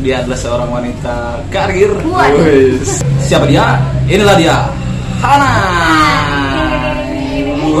[0.00, 1.14] dia adalah seorang wanita
[1.52, 1.92] karir.
[3.20, 3.76] Siapa dia?
[4.08, 4.56] Inilah dia,
[5.20, 5.52] Hana.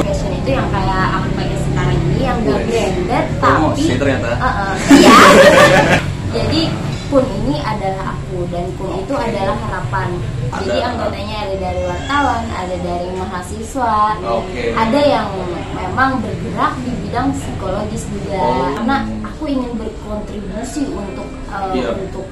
[0.04, 4.30] Fashion itu yang kayak aku pakai sekarang ini yang gak branded Promosi tapi ternyata.
[4.36, 4.72] Uh-uh.
[4.92, 5.16] Iya.
[6.36, 6.60] Jadi
[7.10, 10.08] kun ini adalah aku dan kun itu adalah harapan.
[10.50, 14.62] Jadi Ada- anggotanya ada dari wartawan, ada dari mahasiswa, Oke.
[14.74, 15.26] ada yang
[15.74, 18.38] memang bergerak di bidang psikologis juga.
[18.38, 18.70] Oh.
[18.78, 18.96] Karena
[19.26, 19.72] aku ingin
[20.10, 21.94] berkontribusi untuk uh, Iya.
[21.94, 22.26] untuk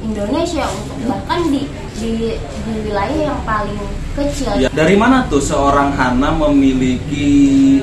[0.00, 1.62] Indonesia, untuk bahkan di
[2.00, 2.32] di
[2.64, 3.76] di wilayah yang paling
[4.16, 4.56] kecil.
[4.56, 7.28] Ya, dari mana tuh seorang Hana memiliki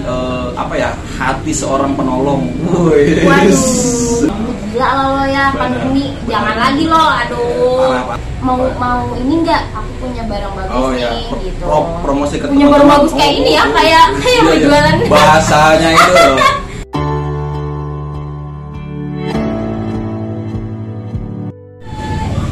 [0.01, 2.49] eh, apa ya hati seorang penolong?
[2.73, 4.25] Waduh,
[4.73, 7.85] gila lo, lo ya pandemi, jangan lagi lo, aduh.
[7.85, 8.19] Parah, parah.
[8.41, 9.61] Mau mau ini enggak?
[9.77, 11.63] Aku punya barang bagus Oh nih, ya, pro- gitu.
[11.65, 14.41] pro- promosi ke Punya barang bagus kayak Oh, ini ya, oh, kayak oh, kayak iya,
[14.41, 14.65] mau iya.
[14.65, 14.95] jualan.
[15.05, 16.25] Bahasanya itu.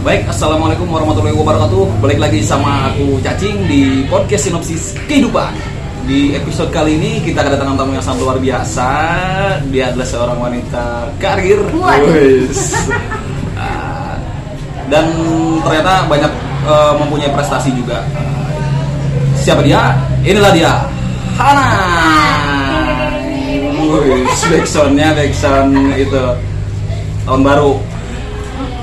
[0.05, 1.97] Baik, assalamualaikum warahmatullahi wabarakatuh.
[1.97, 5.49] Balik lagi sama aku Cacing di podcast sinopsis kehidupan.
[6.05, 8.85] Di episode kali ini kita kedatangan tamu yang sangat luar biasa.
[9.73, 11.57] Dia adalah seorang wanita karir.
[13.57, 14.13] Ah,
[14.93, 15.09] dan
[15.65, 16.31] ternyata banyak
[16.69, 18.05] eh, mempunyai prestasi juga.
[19.41, 19.97] Siapa dia?
[20.21, 20.85] Inilah dia,
[21.33, 21.67] Hana.
[23.89, 24.21] Wih,
[24.53, 26.21] backsoundnya backsound itu
[27.25, 27.81] tahun baru.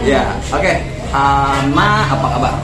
[0.03, 0.92] Ya, oke.
[1.13, 2.55] Hana, apa kabar?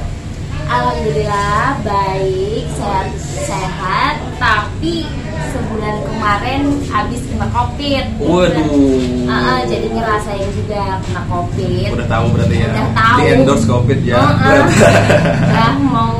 [0.73, 3.09] Alhamdulillah baik, sehat
[3.45, 5.05] sehat, tapi
[5.53, 8.09] sebulan kemarin habis kena covid.
[8.17, 9.29] Waduh.
[9.29, 11.89] Ah, ah, jadi ngerasain juga kena covid.
[11.93, 12.73] Udah tahu berarti ya.
[12.73, 13.19] Udah tahu.
[13.21, 14.17] Di endorse covid ya.
[14.17, 14.65] Ah, ah.
[15.45, 16.17] Udah mau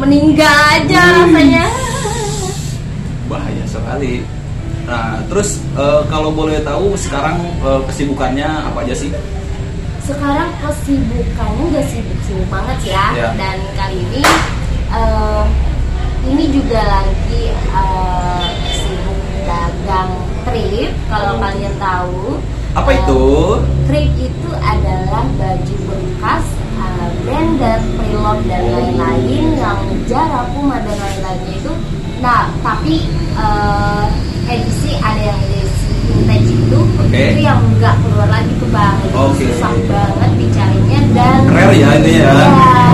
[0.00, 1.16] meninggal aja Wih.
[1.28, 1.66] rasanya.
[3.28, 4.24] Bahaya sekali.
[4.88, 9.12] Nah, terus eh, kalau boleh tahu sekarang eh, kesibukannya apa aja sih?
[10.04, 13.04] Sekarang kesibukannya udah sibuk-sibuk banget ya.
[13.16, 13.28] Ya.
[13.34, 14.22] Dan kali ini
[14.92, 15.44] eh,
[16.28, 20.12] ini juga lagi eh, sibuk dagang
[20.44, 20.92] trip.
[21.08, 21.40] Kalau Oh.
[21.40, 22.20] kalian tahu.
[22.74, 23.22] Apa Eh, itu?
[23.86, 26.42] Trip itu adalah baju bekas,
[26.74, 29.78] uh, branded, preloved dan lain-lain yang
[30.10, 31.70] Zara, Puma dan lain-lainnya itu.
[32.18, 33.06] Nah, tapi
[33.38, 34.10] uh,
[34.50, 35.63] edisi ada yang edisi
[36.06, 37.22] vintage itu, Oke.
[37.30, 38.94] itu yang nggak keluar lagi tuh bang.
[39.02, 39.44] Itu Oke.
[39.46, 42.30] susah banget dicarinya dan Rare ya ini ya.
[42.30, 42.44] Iya,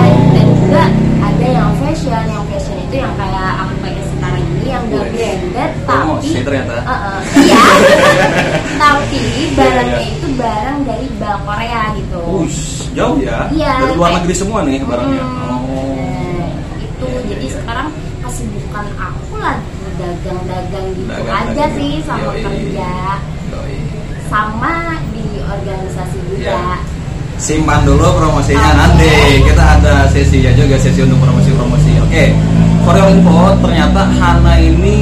[0.01, 0.29] Oh.
[0.33, 0.83] dan juga
[1.21, 5.13] ada yang fashion, yang fashion itu yang kayak aku pakai sekarang ini yang nggak Wih.
[5.13, 6.73] branded Promosi tapi ternyata.
[6.81, 7.63] Uh-uh, iya.
[8.81, 9.19] Tapi
[9.53, 10.11] barangnya Iya, iya.
[10.11, 12.19] itu barang dari Bal Korea gitu.
[12.41, 12.59] Ush,
[12.91, 13.45] jauh ya.
[13.49, 15.21] Iya, Dari luar negeri semua nih barangnya.
[15.21, 16.49] Hmm, Oh.
[16.49, 17.53] nah, itu Iya, jadi iya.
[17.55, 17.87] sekarang
[18.21, 19.70] kesibukan aku lagi
[20.01, 21.77] dagang-dagang gitu Dagang aja lagi.
[21.77, 22.41] sih sama Yoi.
[22.41, 22.91] kerja
[23.53, 23.75] Yoi.
[24.25, 24.73] sama
[25.11, 26.57] di organisasi juga.
[26.57, 26.75] Iya.
[27.37, 28.77] Simpan dulu promosinya Oke.
[28.77, 29.11] nanti.
[29.43, 31.91] Kita ada sesinya juga sesi untuk promosi-promosi.
[32.01, 32.23] Oke.
[32.81, 34.97] For your info, ternyata Hana ini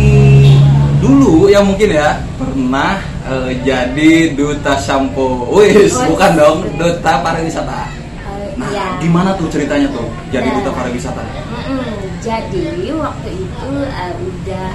[0.99, 5.47] dulu ya mungkin ya pernah eh, jadi duta shampoo.
[5.51, 7.87] Wis, bukan dong, duta pariwisata.
[7.87, 8.87] Eh, Nah, iya.
[8.99, 10.55] gimana tuh ceritanya tuh jadi Nah.
[10.59, 11.23] duta pariwisata?
[11.23, 11.91] Mm-mm.
[12.19, 14.67] Jadi waktu itu eh, udah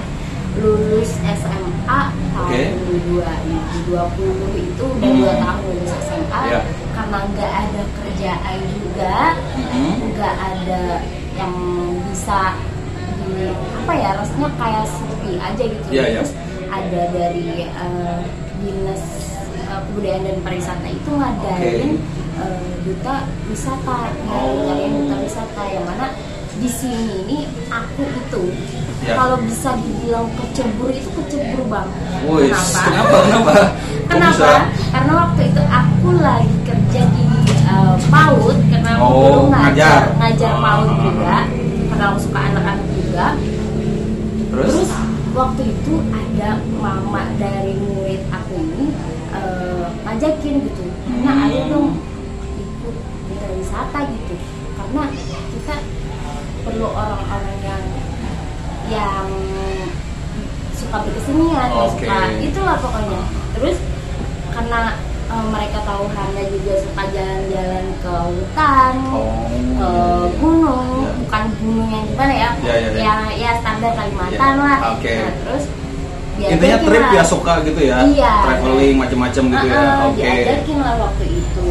[0.54, 2.00] lulus SMA
[2.30, 2.62] tahun Oke.
[3.90, 5.18] 2020 itu udah Hmm.
[5.18, 6.60] dua tahun lulus SMA Iya.
[6.92, 9.14] karena nggak ada kerjaan juga
[9.58, 9.92] Mhm.
[10.10, 10.82] nggak ada
[11.34, 11.54] yang
[12.06, 12.40] bisa
[13.24, 16.20] di apa ya rasanya kayak sepi aja gitu Iya, iya.
[16.22, 16.32] terus
[16.70, 18.20] ada dari eh,
[18.58, 19.02] dinas
[19.58, 21.90] eh, kebudayaan dan pariwisata itu ngadain
[22.34, 23.14] eh, duta
[23.46, 24.54] wisata Oh.
[24.62, 26.06] ngadain duta wisata yang mana
[26.54, 28.42] di sini ini aku itu
[29.04, 29.20] Iya.
[29.20, 33.16] kalau bisa dibilang kecebur itu kecebur banget Wis, kenapa?
[33.20, 33.52] Kenapa?
[34.08, 34.50] Kenapa?
[34.88, 37.24] Karena waktu itu aku lagi kerja di
[37.68, 40.08] uh, PAUD karena aku Oh, dulu ngajar.
[40.16, 40.62] ngajar Oh.
[40.64, 41.36] PAUD juga
[41.84, 43.26] karena aku suka anak-anak juga.
[44.48, 44.72] Terus?
[44.72, 44.90] Terus
[45.36, 46.48] waktu itu ada
[46.80, 48.86] mama dari murid aku ini
[49.36, 50.84] uh, ngajakin gitu.
[51.20, 51.44] Nah, Hmm.
[51.44, 51.88] ayo dong
[52.56, 52.96] ikut
[53.52, 54.34] wisata gitu.
[54.84, 55.04] Karena
[55.48, 55.76] kita
[56.60, 57.82] perlu orang-orang yang
[58.84, 59.26] yang
[60.76, 62.04] suka berkesenian, Oke.
[62.04, 63.20] suka itulah pokoknya.
[63.56, 63.76] Terus
[64.52, 64.80] karena
[65.32, 69.48] uh, mereka tahu Hana juga suka jalan-jalan ke hutan, Oh.
[69.74, 69.90] ke
[70.36, 71.10] gunung, Ya.
[71.16, 73.00] bukan gunung yang gimana ya, Ya, ya, ya.
[73.00, 74.78] ya, ya standar Kalimantan Ya, lah.
[74.94, 75.14] oke.
[75.16, 75.64] Nah, terus
[76.34, 77.12] Intinya trip lah.
[77.14, 78.34] ya suka gitu ya, Iya.
[78.42, 79.78] traveling macam-macam gitu ya.
[79.80, 80.28] Uh-uh, Oke.
[80.28, 81.66] Diajakin lah waktu itu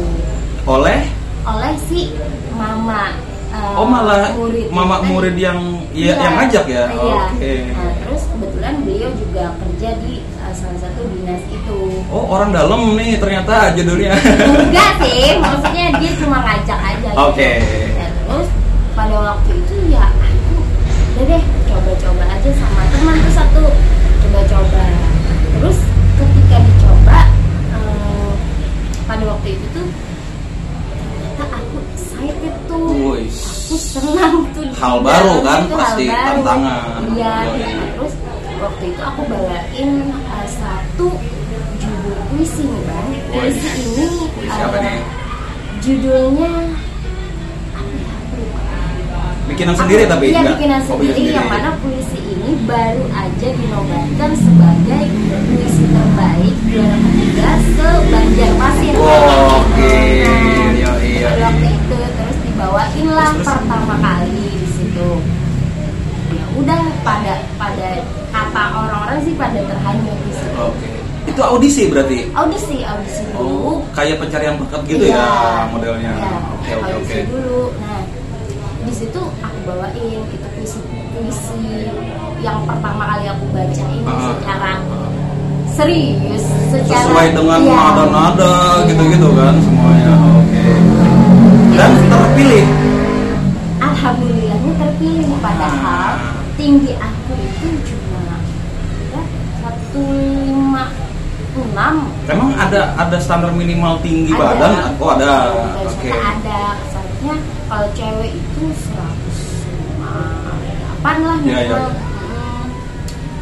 [0.64, 1.00] Oleh?
[1.44, 2.08] oleh si
[2.54, 3.02] mama
[3.50, 5.58] uh, Oh malah murid mama kita murid yang
[5.90, 6.14] ya, Iya.
[6.18, 6.84] yang ngajak ya.
[6.90, 7.14] Iya.
[7.28, 7.52] Oke.
[7.70, 11.78] Nah, terus kebetulan beliau juga kerja di uh, salah satu dinas itu.
[12.08, 14.14] Oh orang dalam nih ternyata judulnya.
[14.42, 17.10] Enggak sih, maksudnya dia cuma ngajak aja.
[17.10, 17.20] gitu.
[17.20, 17.50] Oke.
[17.94, 18.48] Ya, terus
[18.94, 20.54] pada waktu itu ya aku
[21.14, 23.62] udah deh coba-coba aja sama teman tuh satu
[24.24, 24.82] coba-coba.
[25.54, 25.78] Terus
[26.14, 27.18] ketika dicoba
[27.70, 28.30] eh,
[29.04, 29.86] pada waktu itu tuh
[32.84, 33.26] Wih.
[33.64, 34.68] Aku senang tuh.
[34.76, 36.20] Hal baru kan, hal pasti baru.
[36.44, 37.00] tantangan.
[37.10, 37.32] Iya.
[37.48, 37.58] Yoi.
[37.64, 38.14] nah, terus
[38.60, 41.06] waktu itu aku bawain eh, satu
[41.80, 43.08] judul puisi nih bang.
[43.28, 44.06] Puisi ini
[44.46, 44.98] Siapa eh, nih?
[45.80, 46.66] judulnya ya.
[49.44, 50.56] Bikinan sendiri tapi iya enggak?
[50.56, 55.04] bikinan Oh, sendiri, bikin yang mana puisi ini baru aja dinobatkan sebagai
[55.52, 58.94] puisi terbaik juara ketiga se Banjarmasin.
[58.96, 59.96] Oh, Oke.
[60.24, 61.28] Nah, Iya iya.
[61.44, 62.13] waktu itu terus
[62.64, 65.08] dibawain lah pertama kali di situ.
[66.32, 67.88] Ya udah pada pada
[68.32, 70.56] kata orang-orang sih pada terhanyut di situ.
[70.56, 70.88] Oke.
[71.28, 72.32] Itu audisi berarti?
[72.32, 73.44] Audisi audisi dulu.
[73.44, 75.12] Oh, kayak pencarian bakat gitu Iya.
[75.12, 76.12] ya modelnya.
[76.16, 77.16] Iya, Oke oke oke.
[77.28, 77.60] dulu.
[77.76, 78.00] Nah,
[78.80, 80.80] di situ aku bawain itu puisi
[81.12, 81.60] puisi
[82.40, 84.32] yang pertama kali aku bacain Ah.
[84.32, 84.72] secara
[85.68, 87.76] serius, secara Sesuai dengan iya.
[87.76, 88.88] nada-nada Iya.
[88.88, 90.12] gitu-gitu kan semuanya.
[90.40, 90.64] Oke.
[91.74, 91.90] Dan
[92.34, 92.66] terpilih.
[93.78, 96.34] Alhamdulillahnya terpilih padahal Ah.
[96.54, 98.42] tinggi aku itu cuma
[99.08, 99.22] ya,
[99.60, 100.90] satu lima
[101.54, 104.42] enam Emang ada ada standar minimal tinggi Ada.
[104.50, 104.72] badan?
[104.98, 105.34] Oh ada.
[105.86, 106.10] Oke.
[106.10, 107.34] sana ada seharusnya
[107.64, 110.02] kalau cewek itu 108
[111.20, 111.70] lah Iya, iya.
[111.70, 111.86] minimal.
[111.86, 112.66] Hmm.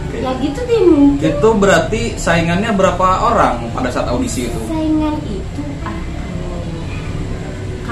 [0.05, 0.17] Oke.
[0.21, 4.61] ya gitu deh mungkin Itu berarti saingannya berapa orang pada saat audisi itu?
[4.69, 6.02] saingan itu aduh,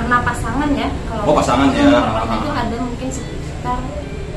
[0.00, 2.00] karena pasangan ya kalau Oh, pasangan ya.
[2.32, 3.78] Itu ada mungkin sekitar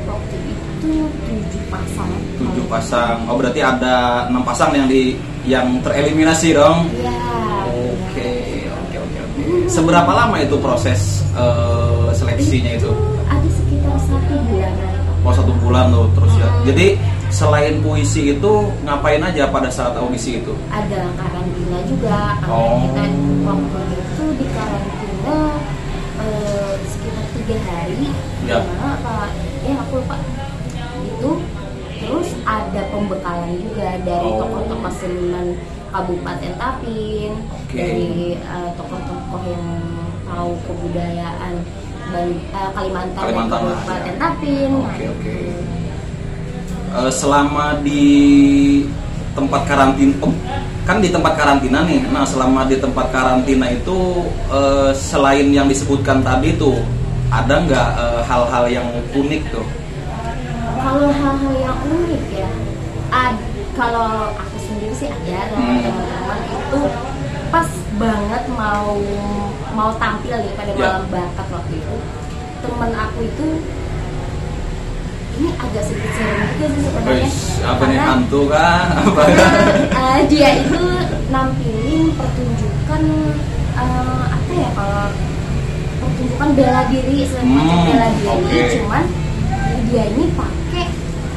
[0.04, 0.92] waktu itu
[1.24, 3.18] tujuh pasang Tujuh pasang.
[3.31, 5.15] Oh berarti ada enam pasang yang di
[5.48, 6.92] yang tereliminasi dong?
[6.92, 7.15] Iya.
[7.71, 8.31] Oke
[8.68, 9.42] oke oke oke.
[9.71, 12.92] Seberapa lama itu proses eh, seleksinya itu?
[13.24, 14.92] ada sekitar satu bulanan
[15.24, 16.50] Oh satu bulan tuh terus ya.
[16.51, 16.63] Hmm.
[16.68, 16.88] Jadi
[17.31, 20.51] selain puisi itu ngapain aja pada saat audisi itu?
[20.68, 22.75] ada karantina juga karena Oh.
[22.83, 23.04] kita
[23.48, 28.08] waktu itu di karantina eh, sekitar tiga hari
[28.44, 28.60] Ya.
[28.60, 29.16] Gimana apa
[29.64, 30.18] ya aku lupa
[31.00, 31.31] itu
[31.98, 34.38] terus ada pembekalan juga dari Oh.
[34.38, 35.48] tokoh-tokoh seniman
[35.88, 37.78] Kabupaten Tapin Oke.
[37.78, 39.68] dari eh, tokoh-tokoh yang
[40.25, 41.54] tahu kebudayaan
[42.06, 44.20] Bali- eh, Kalimantan, Kalimantan dan Kabupaten ya.
[44.20, 45.36] Tapin Oke, oke.
[46.94, 48.04] Eh, selama di
[49.33, 50.15] tempat karantina
[50.83, 53.97] kan di tempat karantina nih nah selama di tempat karantina itu
[54.50, 56.77] eh, selain yang disebutkan tadi tuh
[57.30, 59.65] ada nggak eh, hal-hal yang unik tuh
[60.83, 62.50] Kalau hal-hal yang unik ya,
[63.07, 63.39] ad,
[63.71, 65.79] kalau aku sendiri sih ada Hmm.
[65.79, 66.79] teman-teman itu
[67.47, 69.00] pas banget mau
[69.71, 71.00] mau tampil ya pada Ya.
[71.00, 71.95] malam bakat waktu itu.
[72.59, 73.45] Temen aku itu
[75.33, 77.30] ini agak sedikit serem juga sih sebenarnya.
[77.63, 78.80] Apa nih hantu kah?
[79.01, 79.21] Apa?
[79.89, 80.81] eh, dia itu
[81.27, 83.01] nampilin pertunjukan
[83.74, 85.06] eh, apa ya kalau
[86.00, 88.27] pertunjukan bela diri semacam Hmm, bela diri.
[88.30, 88.59] oke.
[88.75, 89.03] cuman
[89.88, 90.85] dia ini pakai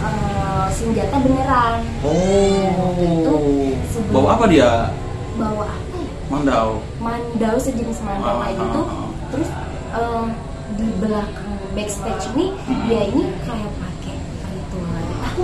[0.03, 1.75] eh, senjata beneran.
[2.05, 3.73] Oh.
[4.09, 4.93] Bawa apa dia?
[5.35, 6.09] Bawa apa ya?
[6.27, 6.69] Mandau.
[6.99, 8.81] Mandau sejenis mandau Ah, gitu.
[8.83, 9.09] ah, ah.
[9.31, 9.49] terus
[9.93, 10.25] eh,
[10.77, 11.36] di belakang
[11.77, 12.85] backstage ini Hmm.
[12.89, 14.15] dia ini kayak pakai
[14.49, 15.41] ritual aku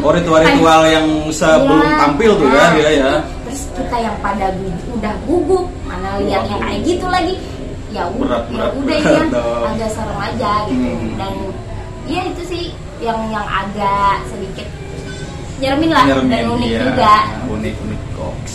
[0.00, 1.96] oh ritual-ritual yang sebelum Iya.
[2.00, 3.12] tampil tuh ya Nah, dia ya
[3.44, 4.46] terus kita yang pada
[4.90, 7.34] udah gugup mana lihat yang kayak gitu lagi
[7.90, 11.10] ya u- Berat, ya berat, udah berat ya agak serem aja gitu Hmm.
[11.14, 11.32] dan
[12.04, 12.64] ya itu sih
[12.98, 14.66] yang yang agak sedikit
[15.54, 16.80] nyeremin lah dan Nyermin, unik iya.
[16.82, 17.14] juga
[17.46, 18.54] unik unik koks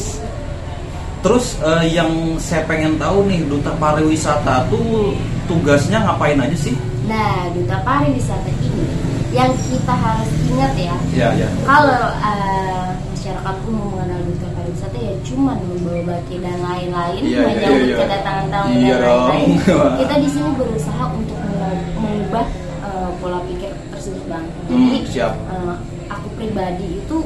[1.20, 6.76] terus eh, yang saya pengen tahu nih duta pariwisata tuh tugasnya ngapain aja sih
[7.10, 8.86] nah duta pariwisata ini
[9.30, 15.14] yang kita harus ingat ya ya ya kalau eh, masyarakat umum mengenal duta pariwisata ya
[15.24, 17.98] cuma membawa baki dan lain-lain iya, menyambut iya, iya.
[18.00, 19.50] kedatangan tamu Iya dan lain-lain
[20.02, 22.46] kita di sini berusaha untuk mengu- mengubah
[22.84, 25.34] eh, pola pikir tersebut bang jadi Hmm, siap.
[25.36, 25.76] eh,
[26.08, 27.18] aku pribadi itu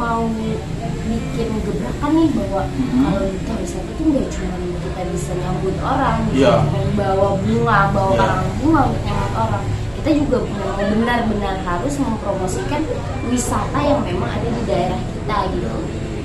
[0.00, 0.24] mau
[1.04, 3.00] bikin gebrakan nih bahwa Mhm.
[3.04, 6.54] kalau duta wisata itu nggak cuma kita bisa nyambut orang Iya.
[6.64, 9.64] bisa bawa bunga bawa karang bunga untuk nyambut orang
[10.00, 10.36] kita juga
[10.80, 12.82] benar-benar harus mempromosikan
[13.28, 15.76] wisata yang memang ada di daerah kita gitu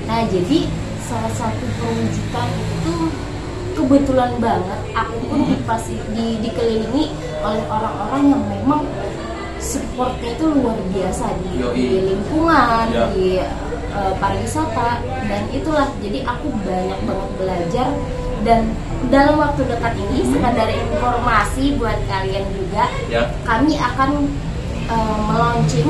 [0.08, 0.58] nah jadi
[1.04, 2.94] salah satu perwujudan itu
[3.76, 7.12] kebetulan banget aku pun dipasi, di, dikelilingi
[7.44, 8.80] oleh orang-orang yang memang
[9.58, 13.04] supportnya itu luar biasa di, di lingkungan Ya.
[13.10, 13.40] di
[13.88, 14.90] eh, pariwisata
[15.24, 17.88] dan itulah jadi aku banyak banget belajar
[18.42, 18.60] dan
[19.06, 20.30] dalam waktu dekat ini Hmm.
[20.32, 23.30] sekadar informasi buat kalian juga Ya.
[23.42, 24.10] kami akan
[24.86, 25.88] eh, melaunching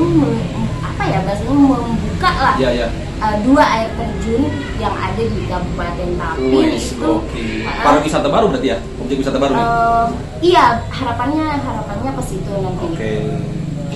[0.79, 2.87] apa ya bahasanya membuka lah Ya ya.
[3.19, 7.45] eh, dua air terjun yang ada di Kabupaten Tapin itu oke.
[7.61, 8.77] eh, Pariwisata baru berarti ya?
[8.97, 9.61] Objek wisata baru nih.
[9.61, 10.05] eh,
[10.43, 13.11] iya harapannya harapannya ke situ nanti Oke.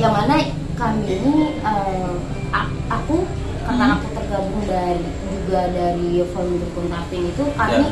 [0.01, 0.35] Yang mana
[0.73, 2.17] kami ini a-
[2.89, 3.21] aku
[3.61, 3.95] karena Hmm.
[3.95, 7.89] aku tergabung dari juga dari volunteer Kuntaping itu kami Ya.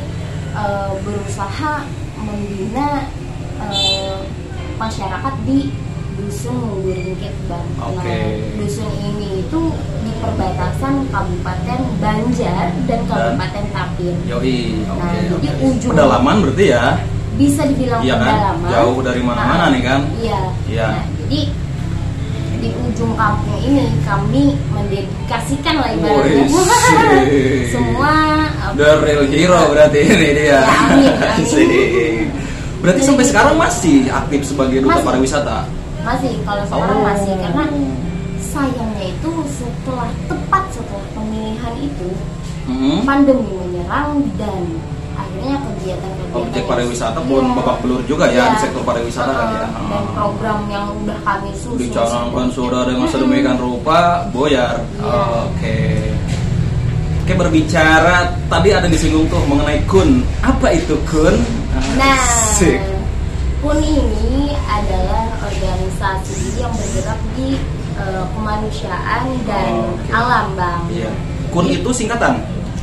[0.55, 1.73] eh, berusaha
[2.17, 3.05] membina
[3.59, 4.15] eh,
[4.75, 5.69] masyarakat di
[6.15, 7.67] dusun Mungguringkit Bang.
[7.75, 8.19] Nah, Oke.
[8.55, 9.61] dusun ini itu
[10.01, 14.15] di perbatasan Kabupaten Banjar dan Kabupaten Tapin.
[14.25, 14.83] Yoi.
[14.89, 16.85] Nah, jadi ujung- Pedalaman berarti ya?
[17.35, 18.27] Bisa dibilang Iya kan?
[18.27, 18.69] pedalaman.
[18.69, 20.01] Jauh dari mana-mana Nah, nih kan?
[20.17, 20.41] Iya.
[20.65, 20.87] Iya.
[20.89, 21.39] Nah, jadi
[22.59, 26.43] di ujung kampung ini kami mendedikasikan lah ibaratnya
[27.73, 28.11] semua
[28.59, 30.45] uh, The real hero berarti ini dia.
[30.51, 32.27] Ya, amin, amin.
[32.79, 35.07] Berarti sampai sekarang masih aktif sebagai duta Masih.
[35.07, 35.57] pariwisata?
[35.99, 37.03] masih kalau sekarang Oh.
[37.03, 37.63] masih karena
[38.39, 42.07] sayangnya itu setelah tepat setelah pemilihan itu
[42.63, 43.01] Hmm.
[43.03, 44.61] pandemi menyerang dan
[45.19, 47.55] akhirnya kegiatan-kegiatan Objek pariwisata pun Iya.
[47.57, 48.53] babak belur juga ya Iya.
[48.53, 49.65] di sektor pariwisata kan ya.
[49.65, 53.99] Dan program yang udah kami susun Dicanangkan sudah dengan sedemikian rupa
[54.29, 54.77] boyar.
[54.97, 55.19] Iya.
[55.45, 55.77] Oke.
[57.19, 60.21] Oke berbicara tadi ada disinggung tuh mengenai kun.
[60.41, 61.38] Apa itu kun?
[61.93, 62.17] Nah,
[62.49, 62.81] Asik.
[63.59, 67.59] PUN ini adalah organisasi yang bergerak di
[67.99, 70.07] eh, kemanusiaan dan Oh, oke.
[70.09, 70.81] alam, Bang.
[70.88, 71.11] Iya.
[71.51, 72.39] Kun itu singkatan.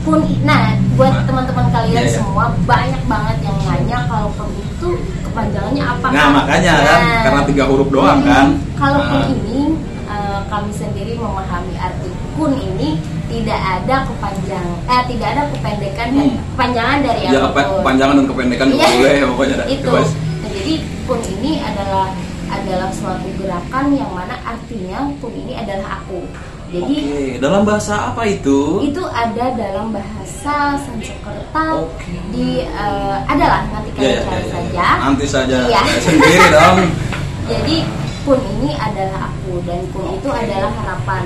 [0.07, 0.63] PUN, nah
[0.95, 1.25] buat Nah.
[1.27, 2.15] teman-teman kalian Iya, iya.
[2.15, 4.89] semua banyak banget yang nanya kalau PUN itu
[5.21, 6.07] kepanjangannya apa?
[6.09, 8.47] Nah makanya kan Nah, karena tiga huruf doang hmm, kan.
[8.73, 9.35] Kalau PUN Nah.
[9.35, 9.59] ini
[10.07, 12.89] eh, kami sendiri memahami arti PUN ini
[13.27, 16.39] tidak ada kepanjang, eh tidak ada kependekan dan Hmm.
[16.49, 17.83] kepanjangan dari Ya apa pun.
[17.83, 18.87] kepanjangan dan kependekan Iya.
[18.89, 19.67] boleh pokoknya dah.
[19.67, 20.09] itu Bebas.
[20.15, 22.07] nah, jadi pun ini adalah
[22.47, 26.23] adalah suatu gerakan yang mana artinya pun ini adalah aku
[26.67, 28.83] jadi Oke, dalam bahasa apa itu?
[28.83, 32.11] itu ada dalam bahasa Sanskerta Oke.
[32.31, 34.51] di eh, adalah nanti Ya, kalian ya, cari ya, ya.
[34.51, 35.81] saja Nanti saja Iya.
[36.01, 36.79] sendiri dong.
[37.51, 37.77] jadi
[38.23, 40.41] pun ini adalah aku dan pun itu Oke.
[40.41, 41.23] adalah harapan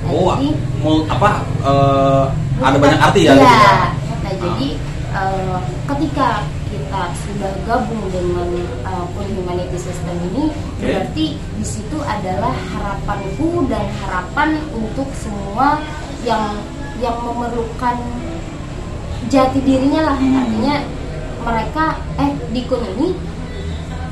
[0.00, 0.48] nah, Oh, jadi
[0.80, 1.30] mul- apa?
[1.62, 2.24] eh,
[2.60, 3.32] ada banyak arti ya?
[3.32, 3.62] Iya.
[4.18, 4.68] Nah, jadi
[5.12, 5.56] eh,
[5.86, 6.28] ketika
[6.90, 8.50] kita sudah gabung dengan
[8.82, 10.90] uh, Pun Humanity System ini, Oke.
[10.90, 15.78] berarti di situ adalah harapanku dan harapan untuk semua
[16.26, 16.58] yang
[16.98, 17.94] yang memerlukan
[19.30, 20.18] jati dirinya lah.
[20.18, 20.42] Hmm.
[20.42, 20.76] Artinya
[21.46, 21.84] mereka
[22.18, 23.14] eh di Kun ini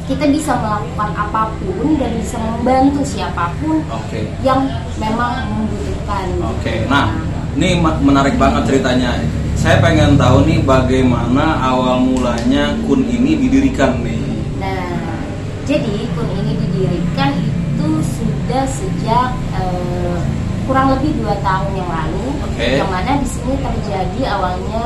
[0.07, 4.23] kita bisa melakukan apa pun dan bisa membantu siapa pun Oke.
[4.47, 4.71] yang
[5.03, 6.31] memang membutuhkan.
[6.47, 7.11] Oke, nah
[7.59, 9.19] ini menarik banget ceritanya.
[9.59, 14.23] Saya pengen tahu nih bagaimana awal mulanya Kun ini didirikan nih.
[14.63, 15.19] Nah,
[15.67, 20.17] jadi kun ini didirikan itu sudah sejak eh,
[20.65, 22.69] kurang lebih dua tahun yang lalu, Oke.
[22.79, 24.85] yang mana di sini terjadi awalnya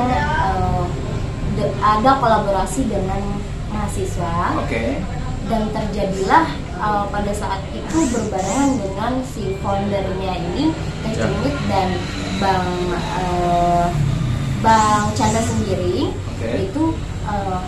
[0.51, 0.83] eh,
[1.61, 3.21] de- ada kolaborasi dengan
[3.71, 4.99] mahasiswa Oke.
[5.53, 6.49] dan terjadilah
[6.81, 10.73] eh, pada saat itu berbarengan dengan si foundernya ini
[11.05, 11.29] Teh Ya.
[11.29, 11.89] Cimit dan
[12.41, 12.67] Bang
[13.21, 13.87] eh,
[14.63, 16.71] Bang Chandra sendiri Oke.
[16.71, 16.85] itu
[17.27, 17.61] eh,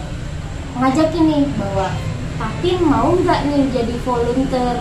[0.79, 1.89] ngajakin nih bahwa
[2.35, 4.77] Tapin mau nggak nih jadi volunteer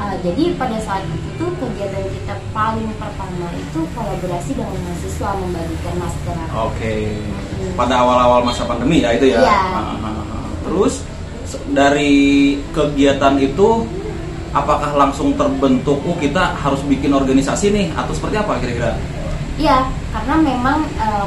[0.00, 6.36] Ah, jadi pada saat itu kegiatan kita paling pertama itu kolaborasi dengan mahasiswa membagikan masker
[6.56, 7.20] Oke.
[7.76, 9.44] Pada awal-awal masa pandemi ya itu ya.
[9.44, 9.60] Iya.
[9.76, 10.48] Ah, ah.
[10.64, 11.04] Terus
[11.76, 13.84] dari kegiatan itu
[14.56, 18.96] apakah langsung terbentuk oh kita harus bikin organisasi nih atau seperti apa kira-kira?
[19.60, 20.78] Iya, karena memang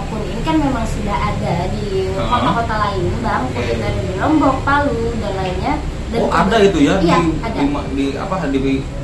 [0.07, 3.41] pun ini kan memang sudah ada di kota-kota lain, bang.
[3.43, 3.55] Oke.
[3.55, 5.73] Seperti dari di Lombok, Palu dan lainnya.
[6.11, 7.57] Dan oh ada itu ya Iya, di, ada.
[7.57, 8.59] di di apa di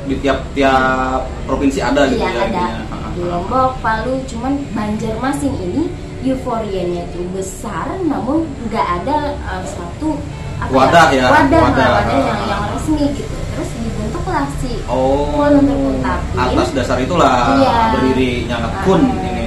[0.06, 2.42] di tiap-tiap provinsi ada gitu iya, ya.
[2.46, 2.84] ada ininya.
[3.10, 3.20] Di.
[3.24, 4.14] Lombok, Palu.
[4.24, 5.82] Cuman Banjarmasin ini
[6.20, 10.20] euforianya tuh besar, namun nggak ada eh, satu
[10.60, 11.88] apa Wadah ya, wadah, wadah.
[12.04, 13.32] wadah yang, yang resmi gitu.
[13.50, 16.36] Terus dibentuklah si Oh, Volunteer Kuntapin.
[16.38, 17.96] atas dasar itulah Iya.
[17.96, 19.39] berdirinya Kun ini.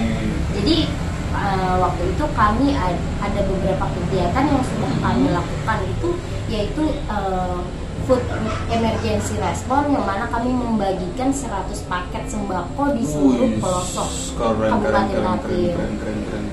[0.64, 0.88] Jadi
[1.36, 6.10] uh, waktu itu kami ad- ada beberapa kegiatan yang sudah kami lakukan itu
[6.48, 7.60] yaitu uh,
[8.08, 8.24] food
[8.72, 11.52] emergency response yang mana kami membagikan 100
[11.84, 14.08] paket sembako di seluruh Wih, pelosok
[14.40, 15.04] Kabupaten
[15.44, 15.92] keren.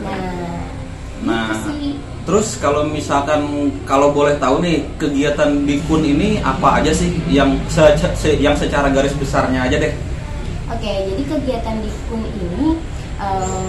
[0.02, 0.58] Nah,
[1.20, 1.94] Nah, sih.
[2.26, 3.46] terus kalau misalkan
[3.84, 8.58] kalau boleh tahu nih kegiatan di Kun ini apa aja sih yang se- se- yang
[8.58, 9.94] secara garis besarnya aja deh.
[10.66, 12.66] Oke, jadi kegiatan di KUN ini
[13.20, 13.64] eh,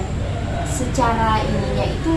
[0.82, 2.14] secara ininya itu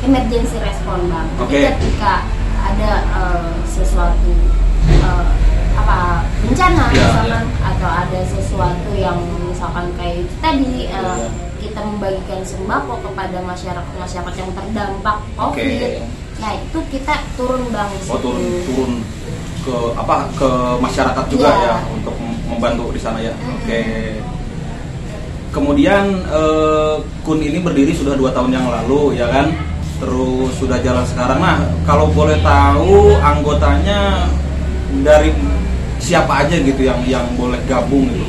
[0.00, 1.26] emergency respon bang.
[1.36, 1.58] Jadi Oke.
[1.76, 2.12] ketika
[2.58, 4.32] ada eh, sesuatu
[4.88, 5.26] eh,
[5.78, 11.18] apa bencana Ya, misalkan atau ada sesuatu yang misalkan kayak tadi eh,
[11.58, 15.16] kita membagikan sembako kepada masyarakat masyarakat yang terdampak.
[15.34, 15.92] COVID.
[16.38, 17.90] Nah itu kita turun bang.
[18.06, 18.92] Oh turun turun
[19.58, 20.48] ke apa ke
[20.78, 21.66] masyarakat juga Iya.
[21.66, 23.34] ya untuk mem- membantu di sana ya.
[23.34, 23.58] Mm-mm.
[23.58, 23.80] Oke.
[25.48, 29.52] Kemudian eh, Kun ini berdiri sudah dua tahun yang lalu ya kan.
[29.98, 31.42] Terus sudah jalan sekarang.
[31.42, 34.30] Nah kalau boleh tahu anggotanya
[35.02, 35.34] dari
[35.98, 38.26] siapa aja gitu yang yang boleh gabung gitu.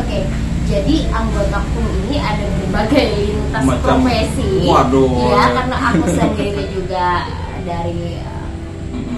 [0.00, 0.24] Oke,
[0.64, 4.64] jadi anggota KUN ini ada berbagai lintas Macam- profesi.
[4.64, 5.28] Waduh.
[5.28, 7.28] Ya, karena aku sendiri juga
[7.68, 8.16] dari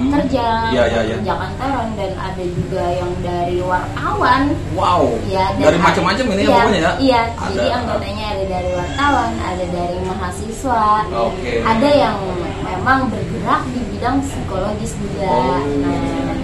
[0.02, 0.12] Mm-mm.
[0.12, 1.16] kerja, Ya ya ya.
[1.16, 4.42] kerja kantoran dan ada juga yang dari wartawan.
[4.74, 5.14] Wow.
[5.30, 6.92] Ya, dari macam-macam ini ya iya, pokoknya ya.
[6.98, 7.46] Iya, Ada.
[7.48, 11.52] jadi anggotanya ada dari wartawan, ada dari mahasiswa, Oke.
[11.62, 12.16] ada yang
[12.60, 15.28] memang bergerak di bidang psikologis juga.
[15.30, 15.62] Oh.
[15.80, 16.36] Nah,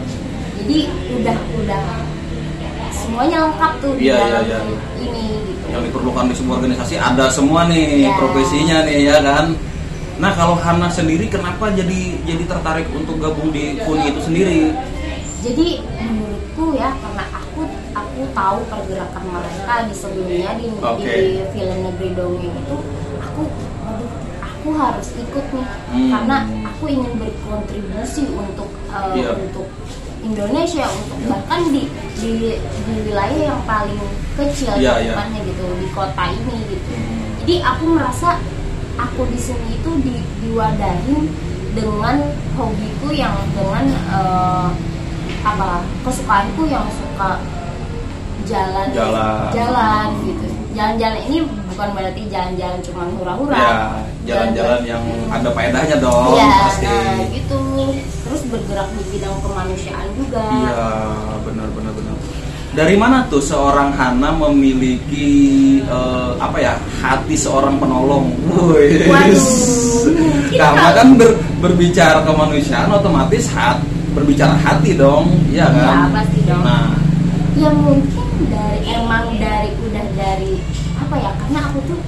[0.57, 0.79] jadi
[1.19, 1.85] udah udah
[2.93, 4.59] semuanya lengkap tuh di Iya, iya, dalam iya.
[5.01, 5.65] ini gitu.
[5.73, 8.13] yang diperlukan di sebuah organisasi ada semua nih Ya.
[8.17, 9.47] profesinya nih ya kan.
[10.19, 14.75] Nah kalau Hana sendiri kenapa jadi jadi tertarik untuk gabung di Kuni itu sendiri?
[15.39, 17.63] Jadi menurutku ya karena aku
[17.95, 21.07] aku tahu pergerakan mereka di sebelumnya di, Oke.
[21.07, 22.77] di film negeri dongeng itu
[23.23, 23.43] aku
[23.87, 24.11] aduh
[24.43, 26.11] aku harus ikut nih Hmm.
[26.11, 29.39] karena aku ingin berkontribusi untuk uh, Iya.
[29.39, 29.71] untuk
[30.19, 31.87] Indonesia untuk bahkan di
[32.19, 34.03] di di wilayah yang paling
[34.35, 35.15] kecil Iya, iya.
[35.15, 36.91] cakupannya gitu di kota ini gitu.
[36.91, 37.23] Hmm.
[37.39, 38.29] Jadi aku merasa
[38.99, 41.31] aku di sini itu di, diwadahin
[41.73, 42.17] dengan
[42.59, 44.69] hobiku yang dengan eh,
[45.47, 47.39] apa kesukaanku yang suka
[48.45, 49.53] jalan Jalan.
[49.55, 50.47] jalan gitu.
[50.73, 51.37] Jalan-jalan ini
[51.75, 53.59] bukan berarti jalan-jalan cuma hura-hura.
[53.59, 53.75] Ya
[54.29, 56.87] jalan-jalan yang ada faedahnya dong Iya, pasti.
[56.87, 57.59] nah gitu.
[58.29, 60.45] Terus bergerak di bidang kemanusiaan juga.
[60.45, 60.87] Iya
[61.45, 62.17] benar benar benar.
[62.79, 65.27] Dari mana tuh seorang Hana memiliki
[65.83, 68.31] eh, apa ya hati seorang penolong?
[68.55, 69.43] Waduh.
[70.55, 73.83] Karena kan ber- berbicara kemanusiaan otomatis hat
[74.15, 76.07] berbicara hati dong, iya kan?
[76.07, 76.63] Iya, pasti dong.
[76.63, 76.95] Nah,
[77.59, 80.53] ya mungkin dari emang dari udah dari
[81.03, 82.01] apa ya karena aku tuh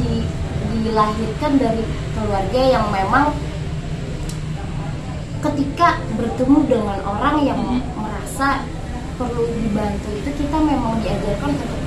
[0.00, 0.24] di
[0.80, 1.84] dilahirkan dari
[2.16, 3.36] keluarga yang memang
[5.44, 7.60] ketika bertemu dengan orang yang
[8.00, 8.64] merasa
[9.18, 11.80] perlu dibantu itu kita memang diajarkan untuk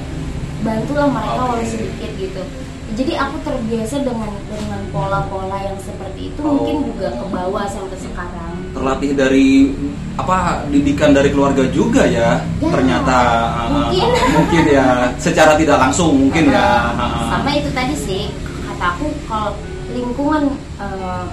[0.61, 2.43] bantulah mereka walau sedikit gitu
[2.91, 6.59] jadi aku terbiasa dengan dengan pola-pola yang seperti itu Oh.
[6.59, 9.71] mungkin juga ke bawah sampai sekarang terlatih dari
[10.13, 13.17] apa didikan dari keluarga juga ya, Ya, ternyata
[13.49, 14.07] ah, mungkin.
[14.35, 16.87] mungkin ya secara tidak langsung mungkin ya.
[16.87, 17.27] Sama- ah.
[17.31, 18.23] sama itu tadi sih
[18.65, 19.55] kata aku kalau
[19.89, 20.43] lingkungan
[20.77, 21.23] eh,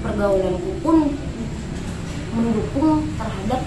[0.00, 0.96] pergaulanku pun
[2.32, 3.60] mendukung terhadap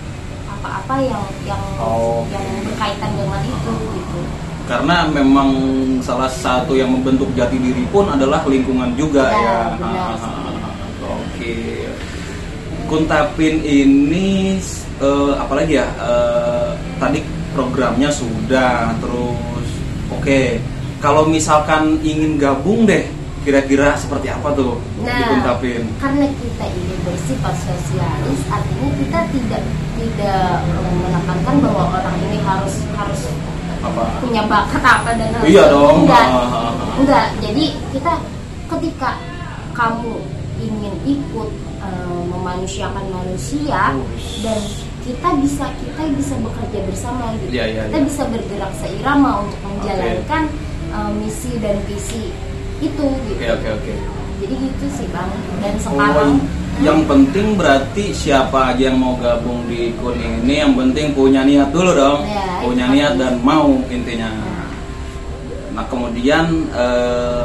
[0.65, 2.25] apa-apa yang yang Oh.
[2.27, 4.19] yang berkaitan dengan itu gitu
[4.65, 5.49] karena memang
[6.01, 9.57] salah satu yang membentuk jati diri pun adalah lingkungan juga Ya, ya.
[9.77, 11.13] benar Ah, ah.
[11.21, 11.85] Oke.
[12.85, 14.57] Kuntapin ini
[14.97, 15.85] eh, apalagi ya?
[15.85, 19.69] eh, tadi programnya sudah terus
[20.11, 20.41] oke.
[20.97, 23.05] Kalau misalkan ingin gabung deh,
[23.41, 25.85] kira-kira seperti apa tuh di Nah, Kuntapin?
[25.99, 29.61] karena kita ini bersifat sosialis, artinya kita tidak
[29.95, 33.21] tidak eh, menekankan bahwa orang ini harus harus
[33.79, 34.03] Apa?
[34.17, 35.95] punya bakat apa dan harus Iya dong.
[36.03, 36.97] enggak Ah, ah, ah.
[36.97, 38.13] enggak jadi kita
[38.67, 39.09] ketika
[39.71, 40.13] kamu
[40.57, 44.41] ingin ikut eh, memanusiakan manusia Uish.
[44.41, 44.59] dan
[45.05, 48.07] kita bisa kita bisa bekerja bersama gitu Iya, iya, kita iya.
[48.07, 50.43] bisa bergerak seirama untuk menjalankan
[50.89, 52.33] eh, misi dan visi
[52.77, 53.93] itu gitu Oke oke oke.
[54.35, 55.29] jadi gitu sih bang
[55.61, 60.75] dan sekarang Oh, yang penting berarti siapa aja yang mau gabung di kun ini yang
[60.75, 62.27] penting punya niat dulu dong.
[62.27, 64.27] Ya, punya itu niat dan mau intinya.
[65.71, 67.43] Nah kemudian eh,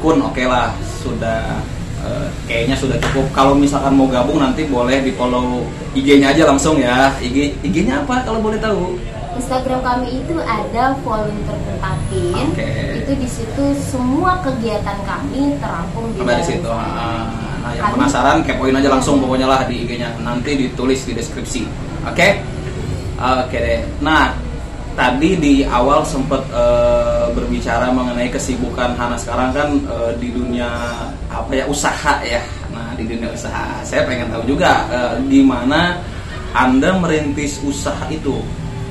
[0.00, 0.72] kun oke lah
[1.04, 1.60] sudah
[2.00, 3.28] eh, kayaknya sudah cukup.
[3.36, 7.12] Kalau misalkan mau gabung nanti boleh di follow IG-nya aja langsung ya.
[7.20, 8.96] IG IG-nya apa kalau boleh tahu?
[9.40, 12.48] Instagram kami itu ada volunteer Kuntapin.
[12.52, 12.68] Oke.
[13.04, 16.68] Itu di situ semua kegiatan kami terampung di situ.
[16.68, 20.16] Ah, nah yang penasaran kepoin aja langsung pokoknya lah di IG-nya.
[20.24, 21.62] Nanti ditulis di deskripsi.
[22.08, 22.40] Oke?
[23.20, 23.80] Oke deh.
[24.00, 24.32] Nah
[24.96, 29.16] tadi di awal sempat eh, berbicara mengenai kesibukan Hana.
[29.20, 30.68] Sekarang kan eh, di dunia
[31.28, 32.40] apa ya usaha ya.
[32.72, 36.00] Nah di dunia usaha, saya pengen tahu juga eh, gimana
[36.56, 38.40] anda merintis usaha itu.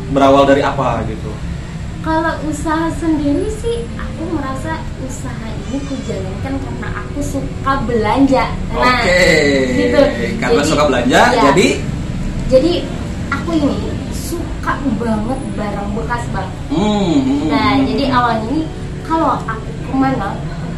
[0.09, 1.48] Berawal dari apa gitu?
[1.99, 8.45] Kalau usaha sendiri sih, aku merasa usaha ini kujalankan karena aku suka belanja.
[8.71, 9.19] Nah, Oke,
[9.75, 10.01] gitu.
[10.39, 11.67] karena Jadi, suka belanja, ya, jadi
[12.49, 12.73] jadi
[13.35, 16.49] aku ini suka banget barang bekas bang.
[16.71, 17.85] hmm, hmm, Nah, hmm.
[17.91, 18.61] jadi awalnya ini
[19.03, 20.29] kalau aku ke mana,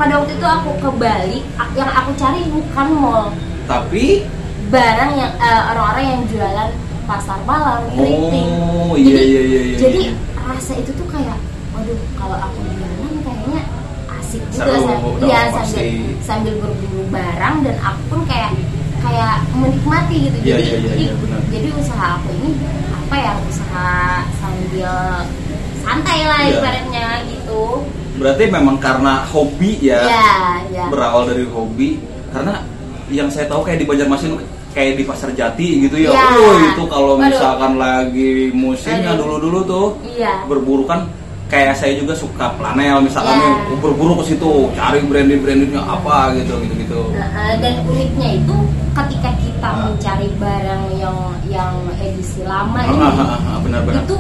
[0.02, 1.40] pada waktu itu aku ke Bali,
[1.78, 3.26] yang aku cari bukan mall,
[3.70, 4.26] tapi
[4.74, 6.70] barang yang eh, orang-orang yang jualan
[7.06, 8.50] pasar malam, keriting.
[8.90, 10.31] Oh, iya, jadi, iya, iya, iya, jadi iya.
[10.52, 11.38] Rasa itu tuh kayak,
[11.72, 13.62] waduh, kalau aku jualan kayaknya
[14.14, 15.80] asik juga Seru, sam- dong, iya, pasti.
[15.80, 15.88] sambil
[16.22, 18.52] sambil berburu barang dan aku pun kayak
[19.00, 20.38] kayak menikmati gitu.
[20.38, 21.40] Iya, jadi iya, iya, jadi, benar.
[21.50, 22.50] jadi usaha aku ini
[22.92, 23.90] apa ya usaha
[24.38, 24.92] sambil
[25.78, 26.52] santai lah Iya.
[26.54, 27.64] ibaratnya gitu.
[28.14, 30.32] berarti memang karena hobi ya, Iya,
[30.70, 30.86] iya.
[30.88, 31.98] berawal dari hobi.
[32.30, 32.62] Karena
[33.10, 34.38] yang saya tahu kayak di Banjarmasin
[34.72, 36.10] kayak di pasar Jati gitu ya.
[36.10, 36.26] Iya.
[36.34, 40.46] Oh, itu kalau misalkan lagi musimnya dulu-dulu tuh Iya.
[40.46, 41.08] berburu kan
[41.48, 43.48] kayak saya juga suka planel misalkan Iya.
[43.68, 47.02] nih berburu ke situ cari branded-brandednya apa gitu gitu-gitu.
[47.12, 48.56] Nah, eh, dan uniknya itu
[48.92, 49.76] ketika kita Ah.
[49.86, 54.02] mencari barang yang yang edisi lama Ah, ini ah, ah, ah, benar-benar.
[54.02, 54.18] itu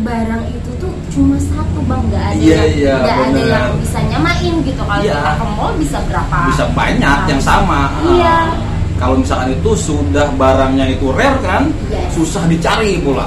[0.00, 3.50] barang itu tuh cuma satu bang nggak ada Iya, yang iya, nggak ada benar.
[3.52, 5.14] yang bisa nyamain gitu kalau Iya.
[5.14, 7.28] kita ke mall bisa berapa bisa banyak Ah.
[7.28, 7.80] yang sama.
[8.08, 8.36] Iya.
[8.46, 8.70] Ah.
[9.02, 12.14] Kalau misalkan itu sudah barangnya itu rare kan, Yes.
[12.14, 13.26] susah dicari pula.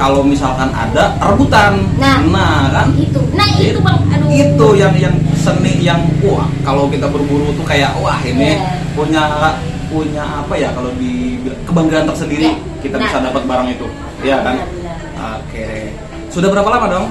[0.00, 2.24] Kalau misalkan ada rebutan, Nah.
[2.72, 7.04] kan itu nah itu It- bang aduh itu yang yang seni yang wah kalau kita
[7.04, 8.80] berburu tuh kayak wah ini Iya.
[8.96, 9.22] punya
[9.92, 11.36] punya apa ya kalau di
[11.68, 12.56] kebanggaan tersendiri Iya.
[12.80, 13.04] kita Nah.
[13.04, 13.86] bisa dapat barang itu,
[14.24, 14.56] ya kan?
[15.36, 15.92] Oke.
[16.32, 17.06] Sudah berapa lama dong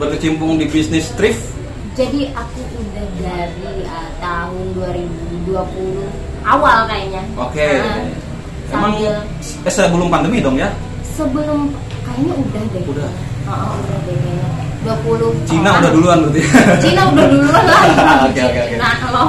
[0.00, 1.52] berkecimpung di bisnis thrift?
[1.90, 7.68] jadi aku udah dari uh, tahun 2020 awal kayaknya Oke.
[7.78, 7.98] Nah,
[8.70, 9.12] Emang sambil
[9.60, 10.70] eh, sebelum pandemi dong ya?
[11.10, 13.10] sebelum kayaknya udah deh Udah.
[13.42, 14.48] Heeh, udah deh kayaknya
[14.80, 16.40] 20 Cina udah duluan berarti.
[16.80, 17.82] Cina udah duluan lah
[18.26, 18.76] Oke, oke, oke.
[18.76, 19.24] nah kalau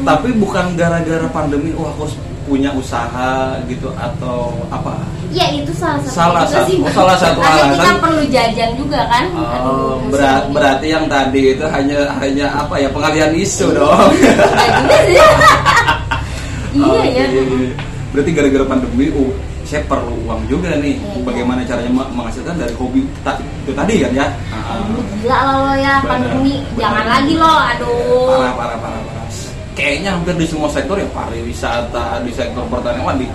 [0.00, 3.32] Tapi bukan gara-gara pandemi, wah aku harus punya usaha
[3.64, 4.96] gitu atau apa?
[5.30, 7.96] ya itu salah satu Salah satu- sih, oh, salah satu Karena kita alasan.
[7.98, 10.54] perlu jajan juga kan Oh, Aduh, berat, pusing.
[10.54, 14.10] berarti yang tadi itu hanya hanya apa ya pengalian isu dong.
[14.10, 15.16] Nggak juga sih
[16.72, 17.72] iya Oh, ya iya.
[18.10, 19.30] Berarti gara-gara pandemi, oh
[19.62, 20.98] saya perlu uang juga nih.
[20.98, 21.22] Iya.
[21.22, 24.26] Bagaimana caranya menghasilkan dari hobi ta- itu tadi kan ya?
[24.50, 26.74] Ah, Aduh, gila lo lo ya Bener, pandemi bener.
[26.76, 29.24] jangan lagi lo aduh parah parah parah parah
[29.70, 33.26] kayaknya hampir di semua sektor ya pariwisata di sektor pertanian di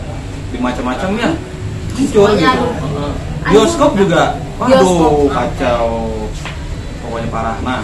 [0.51, 1.29] di macam-macam ya
[1.95, 2.35] Semuanya, gitu aduh.
[2.35, 3.11] Heeh.
[3.47, 3.51] Aduh.
[3.51, 4.23] bioskop juga
[4.57, 5.87] waduh kacau
[6.99, 7.81] pokoknya parah nah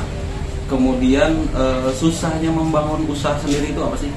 [0.66, 4.12] kemudian eh, susahnya membangun usaha sendiri itu apa sih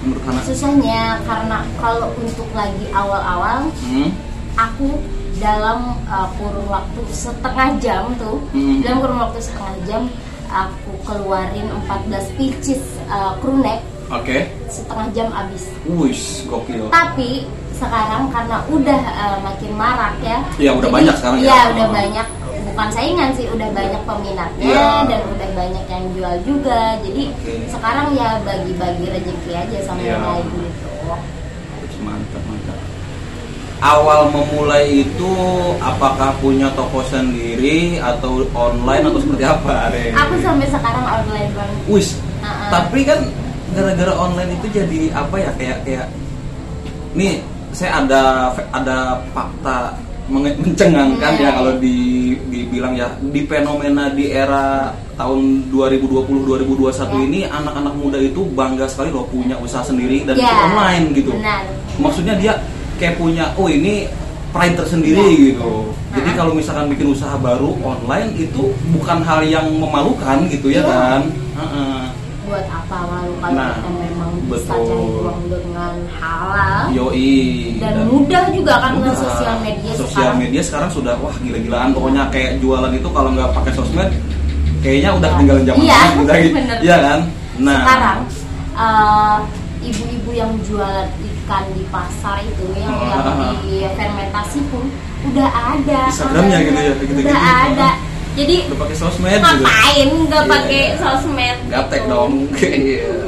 [0.00, 0.40] menurut Hana?
[0.42, 4.10] susahnya karena kalau untuk lagi awal-awal Hmm?
[4.54, 4.98] aku
[5.36, 8.80] dalam uh, kurun waktu setengah jam tuh Hmm.
[8.80, 10.02] dalam kurun waktu setengah jam
[10.48, 16.88] aku keluarin 14 pieces uh, crew neck Oke, setengah jam habis wis gokil.
[16.88, 21.46] tapi sekarang karena udah uh, makin marak ya Iya, udah banyak sekarang ya.
[21.46, 22.26] ya udah banyak
[22.78, 25.02] bukan saingan sih udah banyak peminatnya Iya.
[25.10, 27.54] dan udah banyak yang jual juga jadi Oke.
[27.74, 30.14] sekarang ya bagi-bagi rezeki aja sama Iya.
[30.14, 30.86] yang lain gitu
[31.98, 32.78] Mantap, mantap.
[33.82, 35.32] Awal memulai itu
[35.82, 39.90] apakah punya toko sendiri atau online atau seperti apa?
[39.90, 40.14] Re?
[40.14, 42.68] aku sampai sekarang online banget Wis, Heeh.
[42.70, 43.26] tapi kan
[43.74, 46.06] gara-gara online itu jadi apa ya kayak kayak
[47.18, 47.42] nih
[47.74, 48.22] saya ada
[48.70, 51.40] ada fakta mencengangkan Hmm.
[51.40, 51.96] ya kalau di
[52.46, 59.26] dibilang ya di fenomena di era tahun 2020-2021 ini anak-anak muda itu bangga sekali loh
[59.26, 61.32] punya usaha sendiri dan itu Ya, online gitu.
[61.34, 61.62] benar
[61.98, 62.52] Maksudnya dia
[62.96, 64.06] kayak punya oh ini
[64.48, 65.52] pride tersendiri Ya.
[65.52, 65.90] gitu.
[66.08, 66.36] Jadi Nah.
[66.36, 70.86] kalau misalkan bikin usaha baru online itu bukan hal yang memalukan gitu ya Iya.
[70.86, 71.22] kan?
[71.58, 72.00] Heeh.
[72.48, 73.90] buat apa malu kalau Nah, kita
[74.50, 74.86] bisa betul.
[74.88, 77.36] cari uang dengan halal Yoi
[77.76, 79.20] dan, mudah juga kan dengan mudah.
[79.20, 83.50] sosial media Sosial sekarang media sekarang sudah wah gila-gilaan pokoknya kayak jualan itu kalau nggak
[83.52, 84.10] pakai sosmed
[84.78, 86.78] kayaknya udah ketinggalan zaman Iya, gitu bener.
[86.80, 87.18] Iya kan?
[87.58, 88.18] Nah, sekarang
[88.72, 89.36] eh,
[89.84, 93.54] ibu-ibu yang jualan ikan di pasar itu yang Ah, yang ah, ah.
[93.60, 94.84] di fermentasi pun
[95.26, 97.26] udah ada Instagramnya gitu ya, gitu-gitu.
[97.26, 97.88] udah ada
[98.32, 99.42] jadi udah pakai sosmed gitu.
[99.42, 100.52] ngapain nggak Iya.
[100.52, 102.08] pakai sosmed Gaptek gitu.
[102.08, 102.32] dong.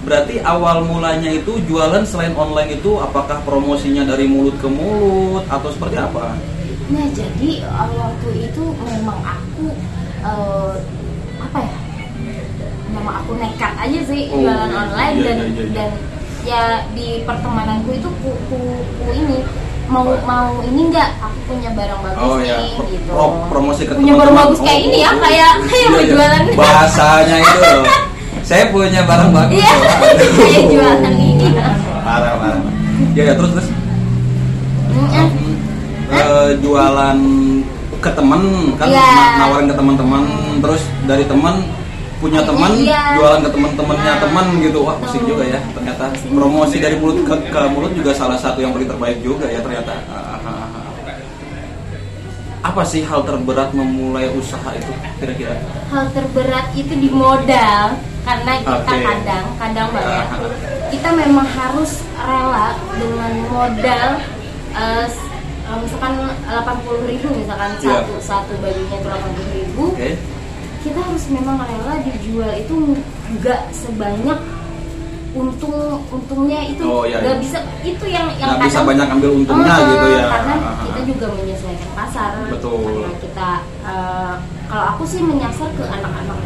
[0.00, 0.06] Iya.
[0.06, 5.68] Berarti awal mulanya itu jualan selain online itu apakah promosinya dari mulut ke mulut atau
[5.68, 6.32] seperti apa?
[6.88, 9.76] Nah jadi uh, waktu itu memang aku
[10.24, 10.72] uh,
[11.38, 11.76] apa ya?
[12.90, 15.72] Memang aku nekat aja sih Oh, jualan online iya, dan iya, iya, iya.
[15.76, 15.90] dan
[16.40, 18.58] ya di pertemananku itu ku, ku,
[18.98, 19.44] ku ini
[19.86, 20.22] mau Apa?
[20.24, 22.58] mau ini enggak aku punya barang bagus Oh nih ya,
[22.88, 23.10] gitu.
[23.10, 25.90] pro- promosi ke punya barang bagus kayak Oh, ini ya oh, kayak oh, kayak iya,
[25.92, 26.10] mau iya.
[26.10, 26.42] jualan.
[26.56, 27.84] Bahasanya itu loh.
[28.50, 29.62] Saya punya barang bagus.
[29.62, 29.74] Iya,
[30.34, 31.46] kayak jualan ini.
[32.02, 32.60] Parah, parah.
[33.14, 33.68] Ya, ya terus terus.
[36.10, 37.18] Eh, jualan
[38.00, 38.42] ke temen
[38.74, 39.06] kan Iya.
[39.06, 40.22] na- nawarin ke teman-teman
[40.58, 41.62] terus dari teman
[42.18, 43.14] punya teman Iya.
[43.14, 44.18] jualan ke teman-temannya Nah.
[44.18, 48.34] teman gitu wah pusing juga ya ternyata promosi dari mulut ke, ke mulut juga salah
[48.34, 50.00] satu yang paling terbaik juga ya ternyata
[52.60, 55.54] apa sih hal terberat memulai usaha itu kira-kira
[55.88, 59.02] hal terberat itu di modal karena kita Oke.
[59.02, 60.26] kadang kadang banget
[60.90, 64.08] kita memang harus rela dengan modal
[64.72, 65.06] eh,
[65.72, 66.12] misalkan
[66.44, 68.02] 80.000 ribu misalkan Iya.
[68.02, 70.10] satu satu bajunya itu 80.000 ribu oke
[70.80, 72.74] kita harus memang rela dijual itu
[73.36, 74.38] nggak sebanyak
[75.30, 75.70] untung
[76.10, 77.42] untungnya itu Oh, iya, nggak iya.
[77.42, 80.66] bisa itu yang yang nggak bisa kadang- banyak ambil untungnya Eh, gitu ya karena Ah,
[80.66, 81.04] ah, kita ah.
[81.06, 82.82] juga menyesuaikan pasar Betul.
[82.82, 83.48] karena kita
[83.86, 84.34] eh,
[84.66, 86.38] kalau aku sih menyasar ke anak-anak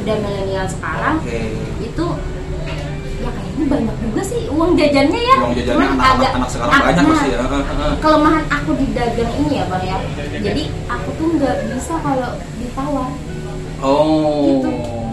[0.00, 1.40] muda milenial sekarang oke.
[1.84, 2.06] itu
[3.20, 5.36] ya kayaknya banyak juga sih uang jajannya ya.
[5.44, 7.38] Uang jajannya Cuman anak-anak agak- anak sekarang banyak pasti ya.
[7.38, 7.92] Ah, ah, ah.
[8.00, 9.98] kelemahan aku di dagang ini ya bang ya.
[10.40, 13.08] Jadi aku tuh nggak bisa kalau ditawar.
[13.80, 14.44] Oh.
[14.48, 14.70] Gitu.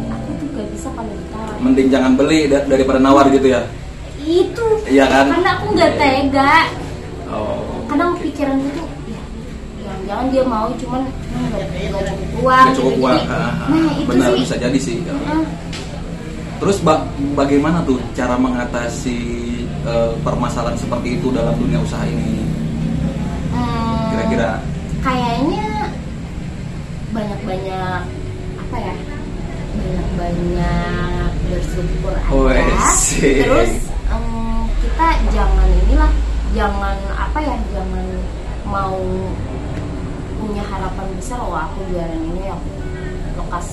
[0.08, 1.56] aku tuh nggak bisa kalau ditawar.
[1.60, 3.62] Mending jangan beli da- daripada nawar gitu ya?
[4.18, 4.66] Itu.
[4.88, 5.26] Iya kan?
[5.28, 6.56] karena aku nggak tega.
[7.28, 8.84] Oh kadang pikiran itu
[10.08, 11.68] jangan-jangan dia mau cuman hmm, nggak
[12.08, 13.04] cukup uang Nggak cukup gitu.
[13.04, 13.68] uang Jadi, Ah, ah, ah.
[13.68, 15.44] nah itu benar sih bisa jadi sih Heeh.
[16.58, 19.18] terus ba- bagaimana tuh cara mengatasi
[19.84, 22.40] eh, permasalahan seperti itu dalam dunia usaha ini
[23.50, 24.50] Hmm, kira-kira
[25.00, 25.68] kayaknya
[27.10, 28.02] banyak-banyak
[28.58, 28.96] apa ya
[29.74, 33.02] banyak-banyak bersyukur aja Wes.
[33.18, 33.72] terus
[34.06, 34.26] em,
[34.78, 36.12] kita jangan inilah
[36.52, 38.06] jangan apa ya jangan
[38.64, 38.98] mau
[40.48, 42.70] punya harapan besar wah aku jualan ini aku
[43.38, 43.68] lekas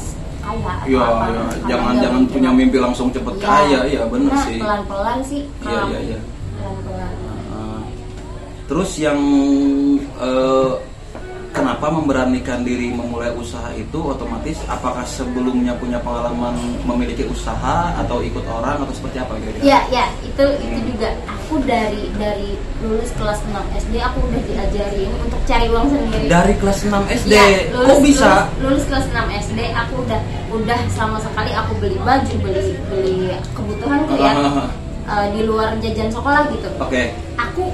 [0.44, 1.24] kaya ya, apa.
[1.24, 3.46] ya jangan nggak jangan mungkin punya mimpi langsung cepet Iya.
[3.48, 3.78] kaya.
[3.88, 4.58] Ya bener Nah, sih.
[4.60, 6.18] pelan-pelan sih iya iya iya.
[6.54, 7.12] Pelan-pelan.
[7.48, 7.80] Uh,
[8.66, 9.20] terus yang
[10.20, 10.70] eh,
[11.54, 18.42] kenapa memberanikan diri memulai usaha itu otomatis apakah sebelumnya punya pengalaman memiliki usaha atau ikut
[18.42, 23.38] orang atau seperti apa kira-kira Ya, ya, itu itu juga aku dari dari lulus kelas
[23.46, 23.54] 6
[23.86, 26.26] SD aku udah diajarin untuk cari uang sendiri.
[26.26, 26.90] dari kelas 6
[27.22, 31.72] SD Ya, kok bisa Lulus, lulus kelas 6 SD aku udah udah sama sekali aku
[31.78, 33.16] beli baju, beli beli
[33.54, 34.34] kebutuhanku ya.
[34.34, 36.66] Ah, eh, di luar jajan sekolah gitu.
[36.82, 37.02] oke
[37.38, 37.70] Aku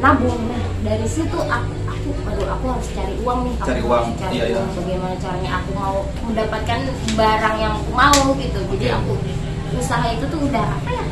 [0.00, 0.40] nabung.
[0.48, 1.75] Nah, dari situ aku
[2.24, 3.54] aduh aku harus cari uang nih.
[3.54, 4.56] Aku Cari uang, Cari iya, iya.
[4.56, 4.68] uang.
[4.74, 6.78] Bagaimana caranya aku mau mendapatkan
[7.12, 8.58] barang yang aku mau gitu.
[8.70, 9.12] Jadi aku
[9.74, 11.04] usaha itu tuh udah apa ya?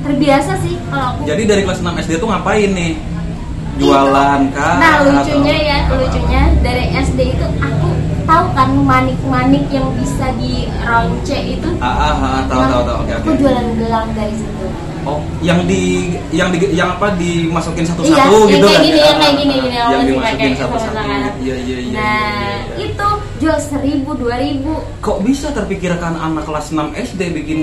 [0.00, 1.20] Terbiasa sih kalau aku.
[1.24, 2.92] jadi dari kelas 6 SD tuh ngapain nih
[3.74, 7.88] jualan kah Nah lucunya atau- ya, lucunya dari SD itu aku
[8.24, 11.68] tahu kan manik-manik yang bisa di round C itu.
[11.78, 14.66] ah, ah, ah, tahu Nah, tahu tahu oke Aku oke jualan gelang dari situ.
[15.04, 15.82] Oh yang di
[16.30, 19.04] yang di yang apa dimasukin Iya, satu-satu yang gitu kayak kan gini, ya?
[19.04, 20.98] yang kayak gini, gini, yang dimasukin satu-satu
[21.38, 22.86] iya iya iya Nah iya, iya.
[22.86, 24.72] itu jual seribu, dua ribu.
[24.98, 27.60] kok bisa terpikirkan anak kelas 6 SD bikin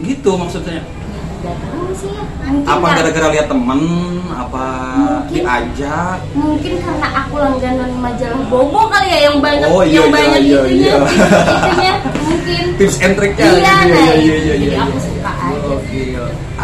[0.00, 0.80] gitu maksudnya
[1.40, 2.24] Gak tahu sih ya.
[2.40, 3.80] Mungkin apa gara-gara lihat temen
[4.30, 4.64] apa
[4.96, 5.28] Mungkin.
[5.34, 10.14] diajak mungkin karena aku langganan majalah Bobo kali ya yang banyak Oh, iya, yang iya,
[10.14, 10.94] banyak iya, itunya, iya.
[10.96, 13.74] itunya mungkin tips and triknya Iya, gitu ya.
[13.92, 14.40] nah, iya iya itu.
[14.40, 15.13] iya Jadi iya aku suka aja.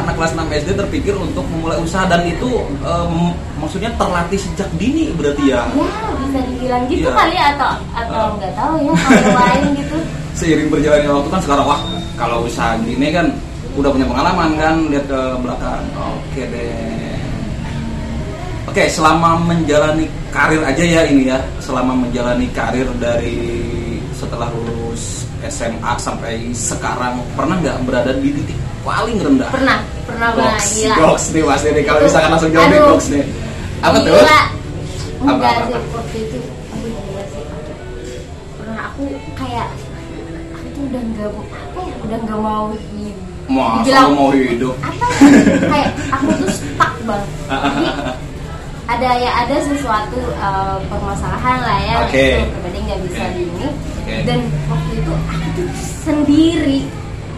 [0.01, 2.49] Anak kelas 6 SD terpikir untuk memulai usaha dan itu
[2.81, 3.13] em,
[3.57, 5.89] maksudnya terlatih sejak dini berarti ya ya
[6.21, 7.13] bisa dibilang gitu Iya.
[7.13, 8.37] kali ya atau atau Ah.
[8.37, 9.97] nggak tahu ya kalau lain gitu
[10.39, 11.81] seiring berjalannya waktu kan sekarang wah
[12.17, 13.27] kalau usaha gini kan
[13.77, 17.15] udah punya pengalaman kan lihat ke belakang oke deh
[18.67, 23.39] oke selama menjalani karir aja ya ini ya selama menjalani karir dari
[24.15, 30.57] setelah lulus SMA sampai sekarang pernah nggak berada di titik paling rendah pernah pernah banget
[30.57, 30.95] Goks, gila.
[30.99, 33.25] goks nih pasti nih kalau misalkan langsung jawab nih goks nih.
[33.81, 34.41] Apa tuh Gila.
[35.21, 35.89] Apa, enggak apa, sih apa?
[35.93, 37.43] waktu itu aduh gila sih.
[38.57, 39.03] Pernah aku
[39.35, 39.69] kayak
[40.51, 43.17] aku tuh udah nggak apa ya udah nggak mau hidup.
[43.51, 44.75] Masa Dibilang- mau hidup?
[44.79, 45.07] apa
[45.67, 47.85] kayak aku tuh stuck bang Jadi,
[48.87, 52.27] ada ya ada sesuatu uh, permasalahan lah ya Oke.
[52.43, 53.67] itu berarti nggak bisa di ini.
[53.71, 54.15] Oke.
[54.23, 55.69] dan waktu itu aku tuh
[56.01, 56.79] sendiri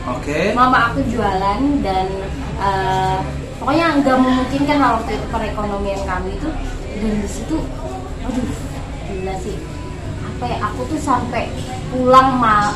[0.04, 2.06] oke mama aku jualan dan
[2.56, 3.18] uh,
[3.56, 6.48] pokoknya nggak memungkinkan lah waktu itu perekonomian kami itu
[6.96, 7.56] dan di situ
[8.20, 8.46] aduh
[9.06, 9.56] gila sih
[10.24, 11.50] apa ya aku tuh sampai
[11.88, 12.74] pulang ma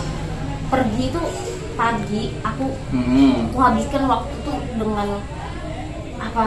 [0.67, 1.27] pergi tuh
[1.73, 3.47] pagi aku Hmm.
[3.47, 5.21] aku habiskan waktu tuh dengan
[6.17, 6.43] apa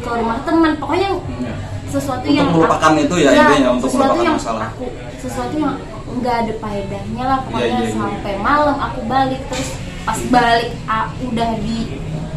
[0.00, 1.54] ke rumah teman pokoknya Ya.
[1.88, 4.72] sesuatu Untuk yang melupakan itu ya, intinya, untuk sesuatu yang masalah.
[4.72, 4.86] aku
[5.18, 5.76] sesuatu yang
[6.10, 7.94] nggak ada faedahnya lah pokoknya Iya, iya, iya.
[7.94, 9.70] sampai malam aku balik terus
[10.02, 11.76] pas balik ah, udah di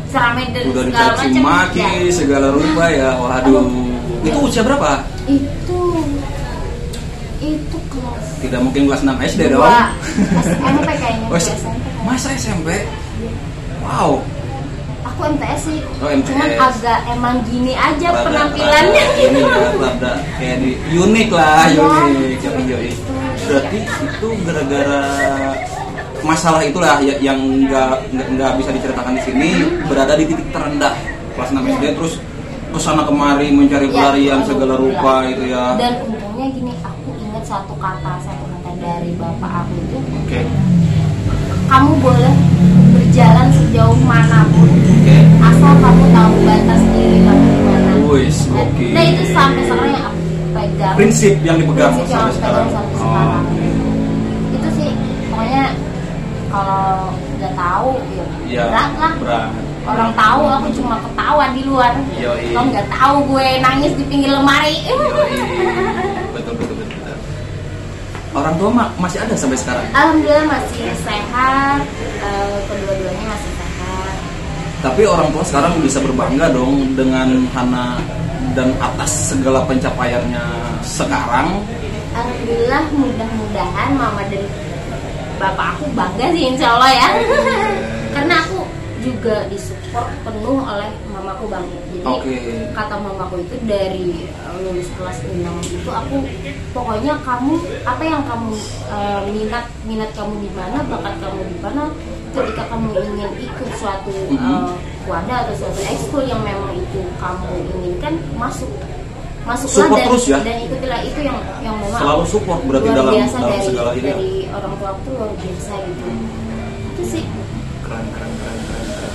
[0.07, 1.89] ceramah dan Udah segala macam maki ya.
[2.09, 3.09] segala rupa ya.
[3.15, 3.65] Waduh.
[4.21, 5.01] Itu usia berapa?
[5.25, 5.81] itu
[7.37, 9.59] itu kelas Tidak mungkin kelas 6 SD dong.
[9.59, 9.89] dua
[10.39, 11.81] SMP kayaknya Oh, SMP.
[12.01, 12.69] Masa SMP?
[13.81, 14.21] Wow.
[15.03, 16.27] aku MTS sih Oh, MTS.
[16.27, 21.65] cuman agak emang gini aja Rada- penampilannya rada Ini ya, rada kayak di unik lah,
[21.67, 21.81] Iya.
[21.81, 22.39] unik.
[22.65, 22.89] Yoi.
[23.45, 25.01] Berarti itu gara-gara
[26.25, 28.01] masalah itulah ya- yang nggak
[28.33, 29.49] nggak- bisa diceritakan di sini
[29.85, 30.93] berada di titik terendah
[31.31, 32.13] kelas 6 SD terus
[32.67, 35.77] ke sana kemari mencari Ya, pelarian aduh, segala rupa itu ya.
[35.77, 40.41] dan untungnya gini aku ingat satu kata satu kata dari bapak aku itu Oke.
[41.65, 42.33] kamu boleh
[42.91, 45.17] berjalan sejauh mana pun Oke.
[45.39, 48.85] asal kamu tahu batas diri kamu di mana Wis, Nah, oke.
[48.91, 50.19] nah itu sampai sekarang yang aku
[50.53, 52.67] pegang Prinsip yang dipegang Prinsip yang sampai sekarang.
[52.67, 53.67] sampai Oh, sekarang oke.
[54.51, 54.89] itu sih
[55.25, 55.63] pokoknya
[56.55, 58.63] kalau nggak tahu ya Iya.
[58.71, 59.49] berat lah Berat.
[59.85, 62.55] orang tahu aku cuma ketawa di luar Yoi.
[62.55, 65.35] kalau nggak tahu gue nangis di pinggir lemari Yoi.
[66.31, 67.17] Betul, betul, betul, betul.
[68.31, 69.83] Orang tua ma- masih ada sampai sekarang.
[69.91, 71.79] alhamdulillah masih sehat
[72.19, 74.13] eh, kedua-duanya masih sehat
[74.81, 77.99] Tapi orang tua sekarang bisa berbangga dong dengan Hana
[78.53, 80.45] dan atas segala pencapaiannya
[80.81, 81.59] sekarang.
[82.11, 84.43] alhamdulillah mudah-mudahan mama dan
[85.37, 87.09] bapak aku bangga sih insya Allah ya.
[88.15, 88.63] Karena aku
[89.05, 91.65] juga disupport penuh oleh mamaku bang.
[91.93, 92.33] Jadi Oke.
[92.73, 96.17] kata mamaku itu dari uh, lulus kelas 6 itu aku
[96.73, 97.53] pokoknya kamu
[97.85, 98.51] apa yang kamu
[98.89, 101.83] uh, minat minat kamu di mana bakat kamu di mana
[102.33, 104.73] ketika kamu ingin ikut suatu uh,
[105.05, 108.67] wadah atau suatu ekskul yang memang itu kamu inginkan masuk
[109.45, 110.39] masuklah Support dan terus ya?
[110.41, 113.89] dan ikutilah itu yang yang memang Selalu support berarti luar dalam biasa dalam dari segala
[113.91, 114.01] ini.
[114.01, 114.09] ya?
[114.11, 116.05] dari orang tua aku tuh luar biasa gitu
[116.87, 117.23] itu sih
[117.81, 118.85] Keren, keren, keren, keren.
[118.89, 119.13] keren.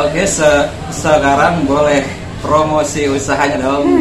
[0.00, 2.02] Oke, se- sekarang boleh
[2.40, 3.84] promosi usahanya dong.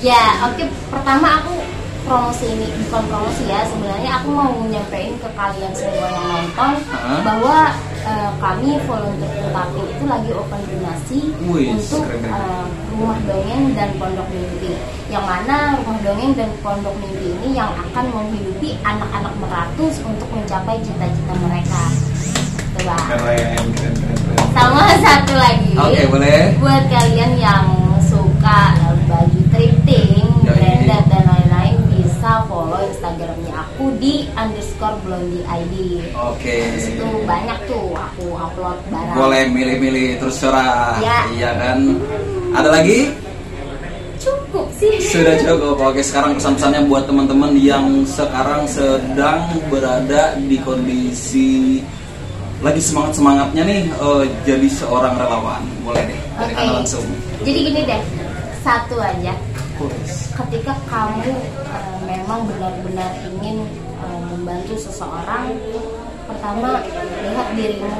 [0.00, 0.68] Ya, oke.
[0.92, 1.56] Pertama aku
[2.04, 3.64] promosi ini bukan promosi ya.
[3.64, 7.20] Sebenarnya aku mau nyampein ke kalian semua yang nonton Hah?
[7.24, 7.58] bahwa
[8.04, 14.28] eh, kami volunteer tetapi itu lagi open donasi Wih, untuk eh, rumah dongeng dan pondok
[14.30, 14.76] mimpi.
[15.08, 20.78] Yang mana rumah dongeng dan pondok mimpi ini yang akan menghidupi anak-anak meratus untuk mencapai
[20.84, 21.82] cita-cita mereka.
[22.74, 22.96] Coba.
[23.06, 24.46] Keren, keren, keren, keren.
[24.50, 25.72] Sama satu lagi.
[25.78, 26.58] Oke, boleh.
[26.58, 27.66] Buat kalian yang
[28.02, 30.52] suka eh, baju thrifting, Yoi.
[30.52, 36.00] branded dan lain-lain bisa follow Instagramnya aku di underscore blondie ID.
[36.16, 36.56] Oke.
[36.72, 39.12] Di situ banyak tuh aku upload barang.
[39.12, 40.96] Boleh milih-milih terus cerah.
[41.04, 41.28] Ya.
[41.36, 41.78] Iya kan?
[42.56, 43.12] Ada lagi?
[44.16, 44.96] Cukup sih.
[45.04, 45.76] Sudah cukup.
[45.84, 51.84] Oke, sekarang pesan-pesannya buat teman-teman yang sekarang sedang berada di kondisi
[52.64, 55.60] lagi semangat-semangatnya nih eh, jadi seorang relawan.
[55.84, 56.60] Boleh deh dari Oke.
[56.64, 57.04] Hana langsung.
[57.44, 58.00] Jadi gini deh,
[58.64, 59.36] satu aja.
[60.34, 61.30] Ketika kamu
[61.70, 63.70] eh, memang benar-benar ingin
[64.02, 65.54] eh, membantu seseorang,
[66.26, 66.82] pertama
[67.22, 67.94] lihat dirimu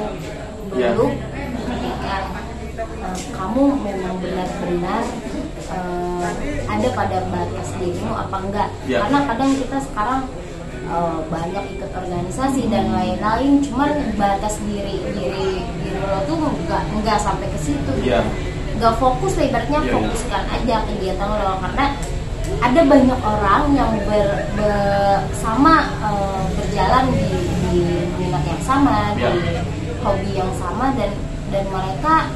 [0.75, 0.91] Ya.
[0.91, 1.15] dulu.
[1.63, 2.15] Ketika
[2.75, 5.03] eh, kamu memang benar-benar
[5.71, 6.29] eh,
[6.67, 8.69] ada pada batas dirimu apa enggak?
[8.83, 8.99] Ya.
[9.07, 10.21] Karena kadang kita sekarang
[10.91, 17.17] eh, banyak ikut organisasi dan lain-lain, cuman batas diri diri diri lo tuh enggak enggak
[17.23, 17.93] sampai ke situ.
[18.03, 18.27] Iya.
[18.75, 19.93] Nggak fokus lah ibaratnya Iya, iya.
[19.95, 21.85] fokuskan aja kegiatan lo karena
[22.57, 27.27] ada banyak orang yang ber, ber- sama eh, berjalan di,
[27.63, 27.77] di
[28.15, 29.29] minat yang sama Iya.
[29.31, 29.41] di
[29.99, 31.09] hobi yang sama dan
[31.49, 32.29] dan mereka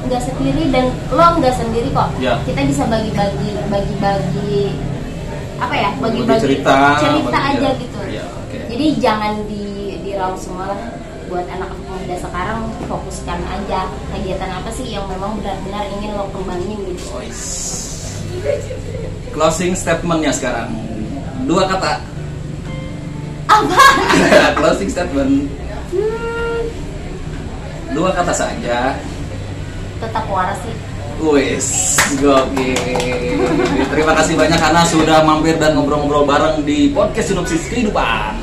[0.00, 2.40] nggak sendiri dan lo nggak sendiri kok Iya.
[2.44, 4.72] kita bisa bagi-bagi bagi-bagi
[5.58, 7.70] apa ya Bagi bagi-bagi cerita, cerita bagi- aja iya.
[7.78, 8.58] gitu Iya, oke.
[8.68, 9.64] jadi jangan di
[10.00, 10.80] diraup semua lah
[11.28, 16.78] buat anak muda sekarang fokuskan aja kegiatan apa sih yang memang benar-benar ingin lo kembangin
[16.88, 17.04] gitu.
[19.30, 20.70] Closing statementnya sekarang
[21.44, 22.02] dua kata.
[23.48, 23.84] apa
[24.60, 25.48] Closing statement
[25.88, 26.60] Hmm,
[27.96, 28.92] dua kata saja.
[29.98, 30.76] tetap waras sih
[31.18, 33.42] Wis, gokil.
[33.90, 38.38] Terima kasih banyak karena sudah mampir dan ngobrol-ngobrol bareng di podcast Sinopsis Kehidupan.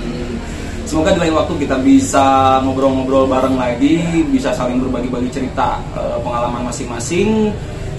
[0.84, 6.68] Semoga di lain waktu kita bisa ngobrol-ngobrol bareng lagi, bisa saling berbagi-bagi cerita eh, pengalaman
[6.68, 7.56] masing-masing.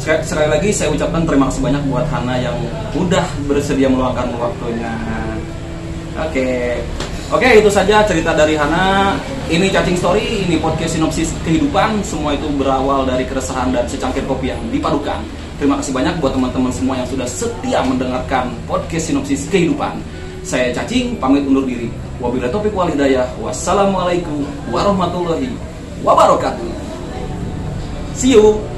[0.07, 2.55] Sekali, lagi saya ucapkan terima kasih banyak buat Hana yang
[2.95, 4.95] udah bersedia meluangkan waktunya.
[6.15, 6.79] Oke.
[7.27, 9.19] Oke, itu saja cerita dari Hana.
[9.51, 12.07] Ini cacing story, ini podcast sinopsis kehidupan.
[12.07, 15.19] Semua itu berawal dari keresahan dan secangkir kopi yang dipadukan.
[15.59, 19.99] Terima kasih banyak buat teman-teman semua yang sudah setia mendengarkan podcast sinopsis kehidupan.
[20.47, 21.91] Saya Cacing, pamit undur diri.
[22.23, 23.27] Wabillahi taufiq wal hidayah.
[23.43, 25.51] Wassalamualaikum warahmatullahi
[26.07, 26.71] wabarakatuh.
[28.15, 28.76] See you.